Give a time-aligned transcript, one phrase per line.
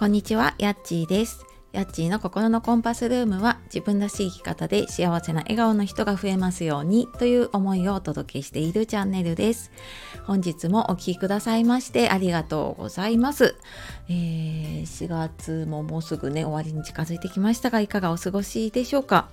[0.00, 1.44] こんにちは、やっちーです。
[1.72, 9.70] やっちーの心のコンパスルームは自分らしい生き方で幸せな笑顔の人が増えますようにという思いをお届けしているチャンネルです。
[10.24, 13.56] 本日もお聴きくださいましてありがとうございます。
[14.08, 19.28] えー、4月ももうすぐね終わりに近づいてきましたがいかがお過ごしでしょうか？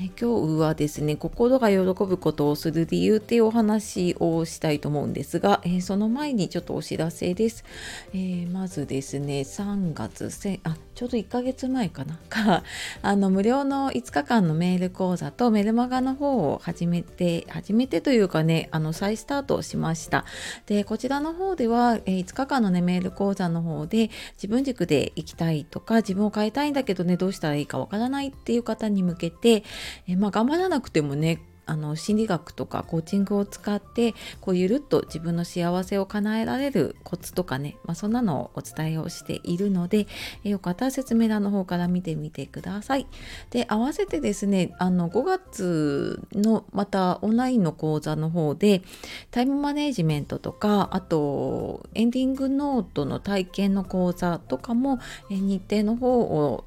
[0.00, 7.64] え今日はですね心が喜ぶことをする理由っていうお話をしたいと思うんですが、えー、その前にちょっとお知らせです、
[8.12, 12.18] えー、まずですね3月せあちょうど1ヶ月前かな。
[12.28, 12.62] か
[13.02, 20.24] あの無料の5日間のメール講座とメルマガの方を始めて始めてというかねあの再スタートしました。
[20.66, 29.64] でこちらの方では、えー、5日間のねメール講座の方で自分軸で行きたいとか自分を変えたいんだけどねどうしたらいいかわからないっていう方に向けて、
[30.06, 40.06] えまあ、頑張らなくてもねあの心理学とかコーチングを使ってこうゆるっと自分の幸せを叶えられるコツとかね、まあ、そんなのをお伝えをしているので、
[40.42, 43.06] よかったら説明欄の方から見てみてください。
[43.50, 48.82] で合わせてですねあの5月のまたオンラインの講座の方で
[49.30, 54.98] タイムマネジメントとかあとエンディングノートの体験の講座とかも、
[55.30, 56.64] 日程の方を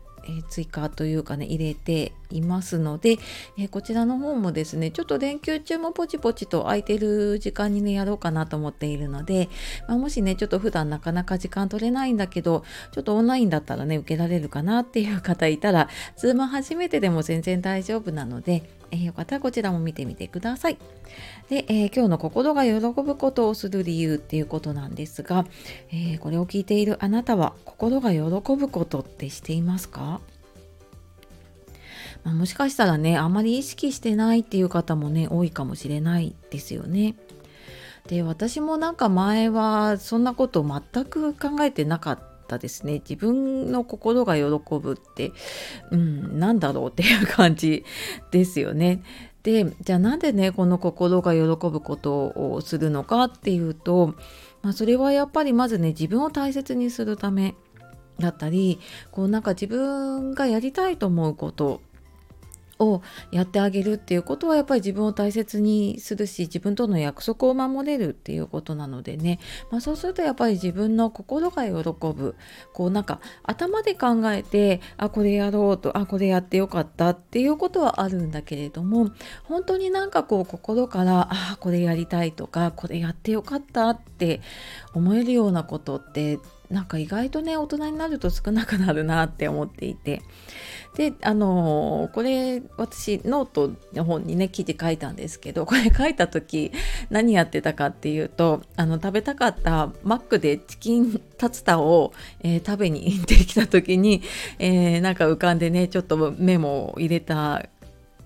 [0.50, 3.18] 追加というかね入れていますので、
[3.58, 9.50] えこちらの方もですねちょっと連休中もポチポチと空いてる時間にねやろうかなと思っているので、
[9.88, 20.78] まあ、もしねちょっと普段なかなか時間取れないんだけどちょっとオンラインだったらね受けられるかなっていう方いたらズーム初めてでも全然大丈夫なのでえー、よかったらこちらも見てみてください。
[21.50, 25.46] で、えー、今日の心が喜ぶことをする理由っていうことなんですが、
[25.90, 28.20] えー、これを聞いているあなたは心が喜
[28.56, 30.22] ぶことってしていますか、
[32.34, 37.16] もしかしたらねあまり意識してないっていう方もね多いかもしれないですよね。
[38.08, 44.44] で私もなんか前はそんなこと全く考えてなかったですね自分の心が喜
[44.80, 45.34] ぶって
[45.92, 47.84] うんなんだろうっていう感じ
[48.32, 49.04] ですよね。
[49.44, 51.40] でじゃあなんでねこの心が喜
[51.70, 54.16] ぶことをするのかっていうと、
[54.62, 57.56] まあ、それはやっぱりまずね自分を大切にするため
[58.20, 58.80] だったり
[59.12, 61.82] こうなんか自分がやりたいと思うこと
[62.80, 63.02] を
[63.32, 69.40] やってあげるっていうことはやっぱり自分を大切にするし自分との約束を守れるっていうことなのでね、
[69.72, 72.36] まあ、そうするとやっぱり自分の心が喜ぶ。
[72.74, 79.10] こうなんか頭で考えてあこれやろうとあこれやってよかったっていうことはあるんだけれども
[79.44, 84.42] 本当になんかこう心からあこれやりたいとかこれやってよかったって
[84.94, 86.40] 思えるようなことって
[86.70, 90.22] なんか意外とね大人になると少なくなるなって思っていて
[90.96, 96.72] であのー、これ私ノートの本にね記事書いたんですけどこれ書いた時
[97.10, 104.22] 何やってたかっていうとあの食べたかったマックでチキンタツタを、えー、食べに行ってきた時に、
[104.60, 107.70] えー、なんか浮かんでねちょっとメモを入れた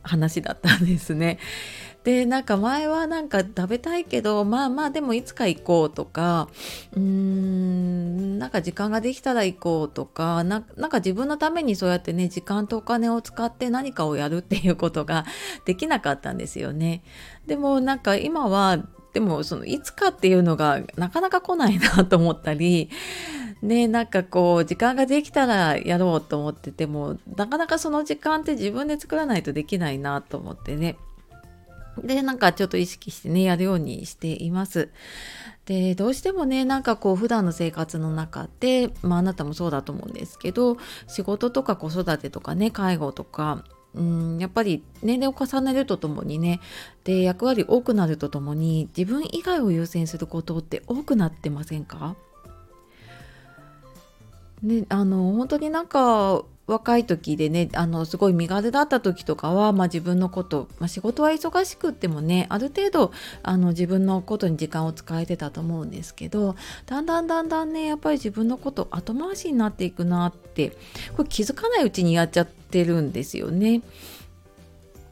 [0.03, 1.38] 話だったんですね。
[2.03, 6.50] でなんか前はなんか食べたいけどまあまあでもいつか行こうとか
[6.94, 15.25] うーんなんか時間ができたら行こうとかなんか自分のためにそうやってね時間とお金を使って何かをやるっていうことが
[15.66, 17.03] できなかったんですよね。
[17.45, 18.79] でもなんか今は
[19.13, 22.90] でもそのいつかっていうのがなかなか来ないなと思ったり
[23.61, 30.95] ねなんかこう時間ができたらやろうと思っててもなかなかその時間って自分で作らないとできないなと思ってね
[31.97, 34.90] で、なんかちょっと意識してね、やるようにしています。
[35.66, 43.63] で、どうしてもね、なんかこう、普段の生活の中で、まあ、あなたもそうだと思うんですけど、仕事とか子育てとかね、介護とか、
[43.94, 46.62] うん、やっぱり年齢を重ねるとともにね
[47.03, 52.16] で役割多くなるとともに自分以外を優先することって多くなってませんか？
[54.63, 63.12] ね、あの本当になんか若い時でねあのすごい身軽だった時とかは、まあ、自分のこと、まあ、仕事は忙しくってもねある程度
[63.44, 70.72] あの自分のことに時間を使えてたと思うんですけどだんだんだんだんねやっぱり自分のこと後回しになっていくなって
[71.16, 73.82] これ気づかないうちにやっちゃってるんですよね。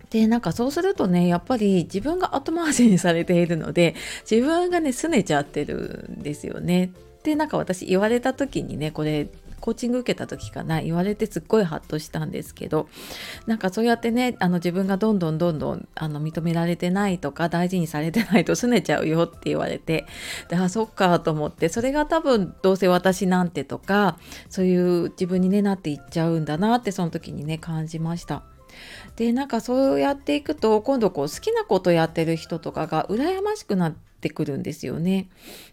[0.09, 3.93] でなんかそうするとねやっぱり自分が後回しにされているので
[4.29, 6.91] 自分がね拗ねちゃってるんですよね。
[7.23, 9.27] でなんか私言われた時にねこれ
[9.59, 12.89] コーチング受けた時かな言われてすっごいハッとしたんですけど
[13.45, 20.05] なんかそうやってねあの自分がどんどんどんどんあの認められてないとか大事にされてないと拗ねちゃうよって言われて
[20.49, 24.17] であそっかと思ってそれが多分どうせ私なんてとか
[24.49, 28.43] そういう自分に、ね、なっていっちゃうんだなってその時にね感じました。
[29.15, 35.29] でなんかそうやっていくと今度こう好きなことやってる人とかが羨ましくなってくるんですよね。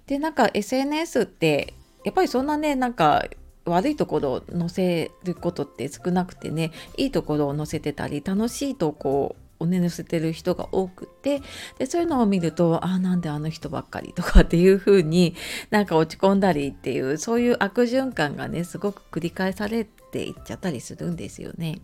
[0.06, 1.74] でなんか SNS って
[2.04, 3.24] やっぱりそんなねなんか
[3.66, 11.42] 悪いところを載せることって少なくてねいいところを載せてたり楽しいとこをね載せてる人が多くて
[11.78, 15.34] でそういうのを見るとあなんであの人ばっかりとかっていう風に
[15.70, 21.80] なんか落ち込んだりっていうそういう悪循環がねすごく繰り返されていっちゃったりするんですよね。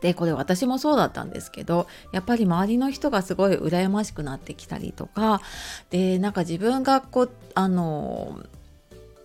[0.00, 5.42] でこれ私もそうだったんですけどやっぱり周りの人がすごい羨ましくなってきたりとか
[5.90, 8.40] でなんか自分がこうあの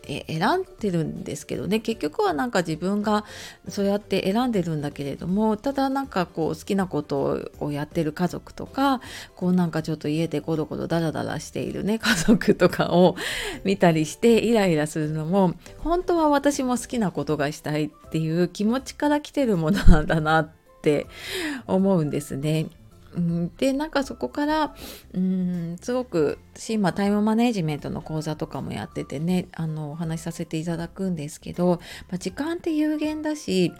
[0.05, 3.25] 選んでるんですけどね結局はなんか自分が
[3.69, 9.01] そうやって選んでるんだけれどもただなんかこう好きなことをやってる家族とか
[9.35, 13.15] こうなんかちょっと家でゴロゴロダラダラしているね家族とかを
[13.63, 20.49] 見たりしてイライラするのも本当は私も好きなことがしたいっていう気持ちから来てるものなんだなっ
[20.81, 21.07] て
[21.67, 22.67] 思うんですね。
[23.15, 24.75] うん、でなんかそこから
[25.13, 31.79] うんすごく私今タイムマネジメントの講座とかもやっててねあのお話しさせていただくんですけど、
[32.09, 33.71] まあ、時間って有限だし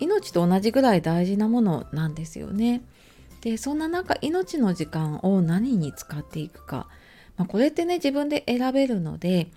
[0.00, 2.82] 命と同じぐらい大事なものなんですよね。
[3.40, 6.88] でそんな中命の時間を何に使っていくか、
[7.38, 9.48] まあ、これってね自分で選べるので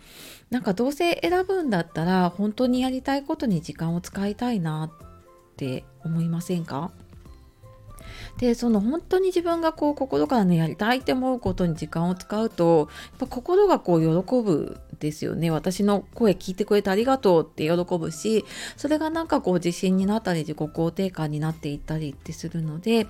[0.52, 6.92] なんかどうせ選ぶんだったら本当にやりたいことに時間を使いたいなって思いませんか？
[8.38, 15.52] でその本当に自分がこう心からねやりたいって思うことに時間を使うとやっぱ心がこう喜ぶですよね。
[15.52, 18.46] 私の声聞いてくれてありがとうって喜ぶし
[18.78, 23.08] それがなんかこう自信になったり自己肯定感になっていったりってするので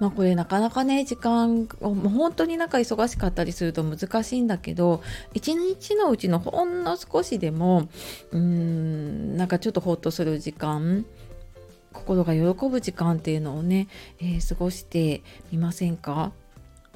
[0.00, 5.02] まあこれなかなかね時間もう本当になんか忙しかったりすると難しいんだけど
[5.34, 7.88] 一日のうちのほんの少しでも
[8.30, 11.04] うーんなんかちょっとほっとする時間
[11.94, 13.88] 心が喜ぶ時間っていうのをね、
[14.20, 16.32] えー、過ごしてみませんか？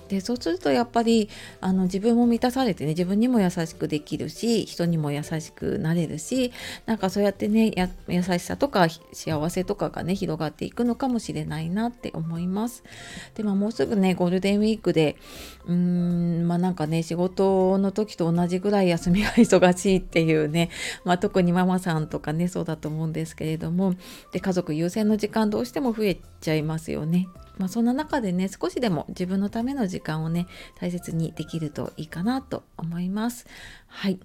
[0.09, 1.29] でそうするとやっぱり
[1.61, 6.53] あの自分も満たされてね自分にも優しくできるし人にも優しくなれるし
[6.87, 7.73] なんかそうやってね
[8.09, 12.83] 優しさとか幸せとかがね広がっていくのかもしれないなって思います。
[13.35, 15.17] でまあ、もうすぐねゴールデンウィークで
[15.67, 20.71] うーんまあなんかね仕事の時と同じぐらい休みが忙しいっていうね、
[21.05, 23.95] まあ、特にママさんとかねそうだと思うんですけれども
[24.33, 27.29] で家族優先の時間どうしても増えちゃいますよね。
[27.59, 30.47] まあ、そんな中でね少しでも自分のための時間をね
[30.81, 33.47] 大切にできるといいかなと思います。
[33.87, 34.19] はい、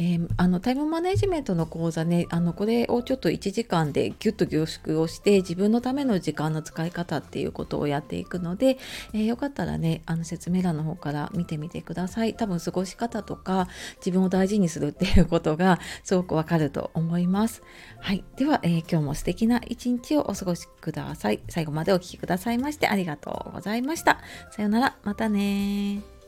[0.00, 8.78] えー、あのタイムマネジメントの講座ねあのこれをちょっと1時間でギュッと凝縮をして自分のための時間の使い方っていうことをやっていくので、
[9.12, 12.32] えー、よかったらねあの説明欄の方から見てみてください。
[12.32, 13.68] 多分過ごし方とか
[13.98, 17.62] 自分を大事にするっていうことがすごくわかると思います。
[17.98, 18.24] はい。
[18.36, 21.42] では、えー、今日も素敵な一日をお過ごしください。
[21.50, 24.20] 最後までお聴きくださいましてありがとうございました。
[24.50, 24.96] さようなら。
[25.04, 26.19] またね